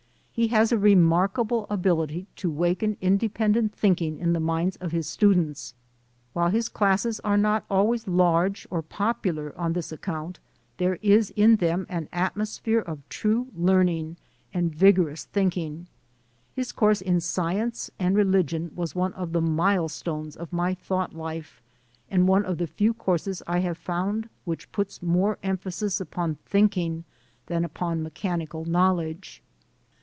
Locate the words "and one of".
22.09-22.57